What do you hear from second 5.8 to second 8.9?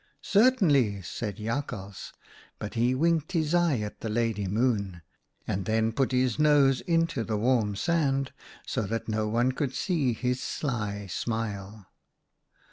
put his nose into the warm sand so